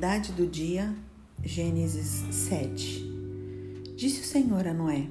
[0.00, 0.94] verdade do dia,
[1.44, 3.04] Gênesis 7.
[3.94, 5.06] Disse o Senhor a Noé: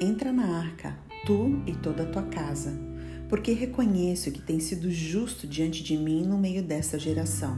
[0.00, 2.76] Entra na arca, tu e toda a tua casa,
[3.28, 7.56] porque reconheço que tens sido justo diante de mim no meio desta geração.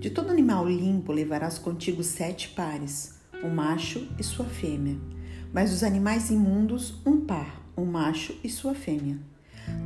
[0.00, 4.98] De todo animal limpo levarás contigo sete pares, um macho e sua fêmea,
[5.52, 9.20] mas dos animais imundos, um par, um macho e sua fêmea.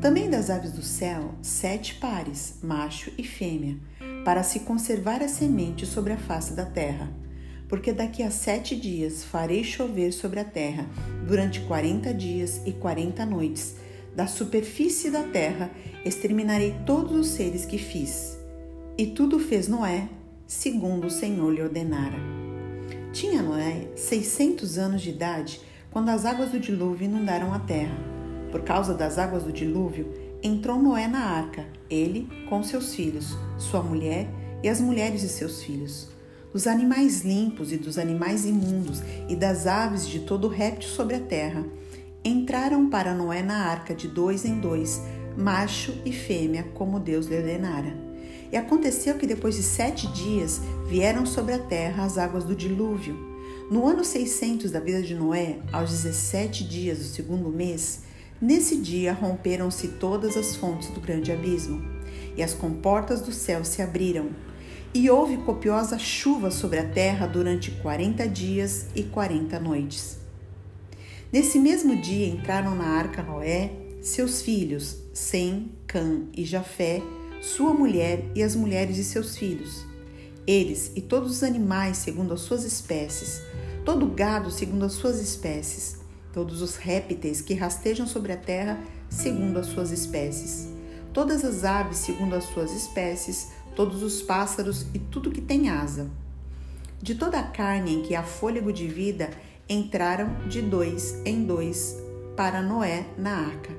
[0.01, 3.77] Também das aves do céu, sete pares, macho e fêmea
[4.25, 7.13] para se conservar a semente sobre a face da terra.
[7.69, 10.87] Porque daqui a sete dias farei chover sobre a terra,
[11.27, 13.77] durante quarenta dias e quarenta noites.
[14.15, 15.71] Da superfície da terra
[16.05, 18.39] exterminarei todos os seres que fiz.
[18.97, 20.09] E tudo fez Noé,
[20.47, 22.17] segundo o Senhor lhe ordenara.
[23.13, 25.61] Tinha Noé seiscentos anos de idade
[25.91, 27.97] quando as águas do dilúvio inundaram a terra.
[28.53, 30.13] Por causa das águas do dilúvio,
[30.45, 34.29] entrou Noé na arca, ele com seus filhos, sua mulher
[34.63, 36.11] e as mulheres de seus filhos.
[36.53, 41.21] Dos animais limpos e dos animais imundos e das aves de todo réptil sobre a
[41.21, 41.65] terra,
[42.23, 45.01] entraram para Noé na arca de dois em dois,
[45.35, 47.97] macho e fêmea, como Deus lhe ordenara.
[48.53, 53.17] E aconteceu que depois de sete dias vieram sobre a terra as águas do dilúvio.
[53.71, 58.03] No ano 600 da vida de Noé, aos 17 dias do segundo mês,
[58.41, 61.83] Nesse dia romperam-se todas as fontes do grande abismo,
[62.37, 64.31] e as comportas do céu se abriram,
[64.93, 70.19] e houve copiosa chuva sobre a terra durante quarenta dias e quarenta noites.
[71.33, 77.03] Nesse mesmo dia entraram na arca Noé, seus filhos, Sem, Cã e Jafé,
[77.41, 79.85] sua mulher e as mulheres de seus filhos.
[80.47, 83.41] Eles e todos os animais segundo as suas espécies,
[83.85, 86.04] todo gado segundo as suas espécies,
[86.35, 90.69] todos os répteis que rastejam sobre a terra segundo as suas espécies,
[91.13, 96.11] todas as aves segundo as suas espécies, todos os pássaros e tudo que tem asa.
[97.01, 99.31] De toda a carne em que há fôlego de vida,
[99.69, 101.97] entraram de dois em dois
[102.37, 103.71] para Noé na arca.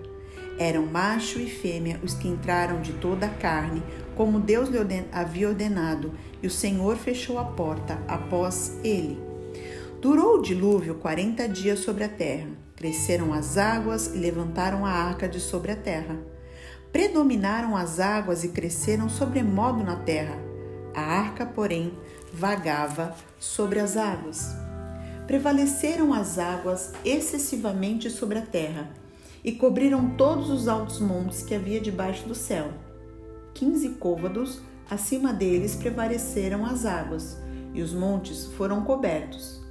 [0.57, 3.83] Eram macho e fêmea os que entraram de toda a carne,
[4.16, 4.77] como Deus lhe
[5.11, 9.34] havia ordenado, e o Senhor fechou a porta após ele.
[10.05, 12.49] Durou o dilúvio quarenta dias sobre a terra.
[12.75, 16.16] Cresceram as águas e levantaram a arca de sobre a terra.
[16.91, 20.38] Predominaram as águas e cresceram sobremodo na terra.
[20.93, 21.91] A arca, porém,
[22.31, 24.55] vagava sobre as águas.
[25.25, 28.91] Prevaleceram as águas excessivamente sobre a terra
[29.43, 32.72] e cobriram todos os altos montes que havia debaixo do céu.
[33.55, 37.39] Quinze côvados acima deles prevaleceram as águas,
[37.73, 39.64] e os montes foram cobertos.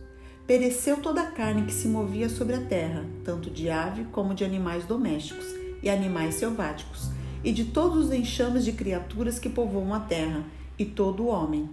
[0.46, 4.44] Pereceu toda a carne que se movia sobre a terra, tanto de ave como de
[4.44, 5.46] animais domésticos
[5.82, 7.08] e animais selváticos,
[7.42, 10.44] e de todos os enxames de criaturas que povoam a terra,
[10.78, 11.70] e todo o homem.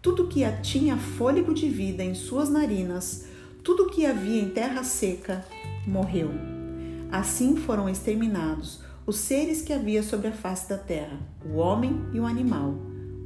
[0.00, 3.26] Tudo que tinha fôlego de vida em suas narinas,
[3.62, 5.44] tudo que havia em terra seca,
[5.86, 6.30] morreu.
[7.12, 12.18] Assim foram exterminados os seres que havia sobre a face da terra, o homem e
[12.18, 12.76] o animal,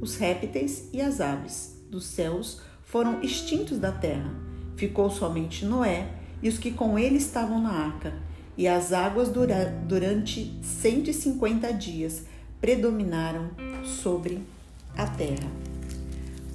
[0.01, 4.51] os répteis e as aves dos céus foram extintos da terra
[4.81, 6.07] Ficou somente Noé
[6.41, 8.15] e os que com ele estavam na arca,
[8.57, 12.23] e as águas dura, durante 150 dias
[12.59, 13.51] predominaram
[13.85, 14.41] sobre
[14.97, 15.47] a terra.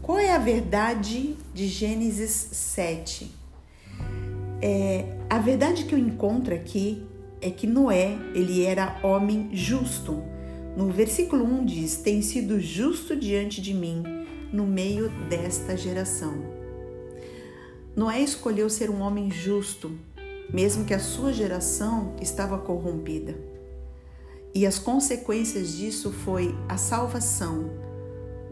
[0.03, 3.31] Qual é a verdade de Gênesis 7?
[4.61, 7.07] É, a verdade que eu encontro aqui
[7.41, 10.21] é que Noé, ele era homem justo.
[10.77, 14.03] No versículo 1 diz: "Tem sido justo diante de mim
[14.53, 16.56] no meio desta geração".
[17.97, 19.91] Noé escolheu ser um homem justo,
[20.53, 23.35] mesmo que a sua geração estava corrompida.
[24.55, 27.71] E as consequências disso foi a salvação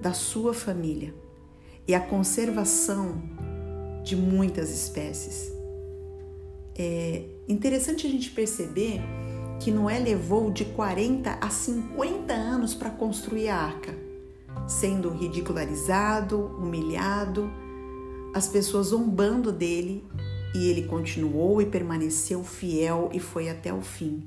[0.00, 1.15] da sua família
[1.87, 3.22] e a conservação
[4.03, 5.53] de muitas espécies.
[6.75, 9.02] É interessante a gente perceber
[9.61, 13.94] que Noé levou de 40 a 50 anos para construir a arca,
[14.67, 17.52] sendo ridicularizado, humilhado,
[18.35, 20.05] as pessoas zombando dele
[20.53, 24.27] e ele continuou e permaneceu fiel e foi até o fim.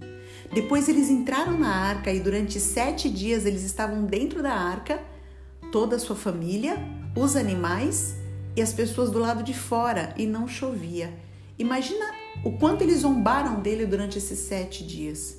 [0.51, 5.04] Depois eles entraram na arca e durante sete dias eles estavam dentro da arca,
[5.74, 6.77] toda a sua família,
[7.18, 8.15] os animais
[8.56, 11.13] e as pessoas do lado de fora e não chovia.
[11.59, 12.06] Imagina
[12.45, 15.38] o quanto eles zombaram dele durante esses sete dias.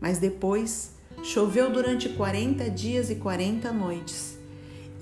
[0.00, 4.41] Mas depois choveu durante 40 dias e 40 noites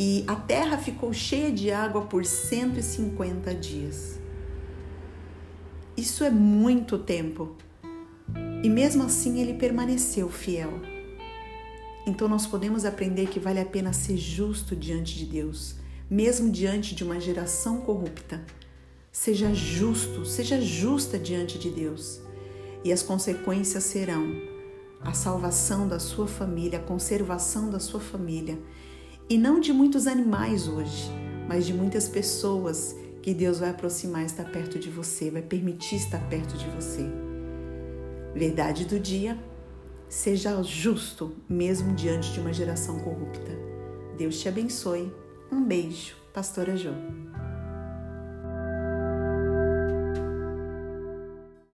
[0.03, 4.19] e a terra ficou cheia de água por 150 dias.
[5.95, 7.55] Isso é muito tempo.
[8.63, 10.73] E mesmo assim ele permaneceu fiel.
[12.07, 15.75] Então nós podemos aprender que vale a pena ser justo diante de Deus,
[16.09, 18.43] mesmo diante de uma geração corrupta.
[19.13, 22.23] Seja justo, seja justa diante de Deus.
[22.83, 24.35] E as consequências serão
[25.03, 28.59] a salvação da sua família, a conservação da sua família.
[29.31, 31.09] E não de muitos animais hoje,
[31.47, 36.19] mas de muitas pessoas que Deus vai aproximar estar perto de você, vai permitir estar
[36.29, 37.09] perto de você.
[38.35, 39.39] Verdade do dia,
[40.09, 43.53] seja justo mesmo diante de uma geração corrupta.
[44.19, 45.15] Deus te abençoe.
[45.53, 46.91] Um beijo, Pastora Jo.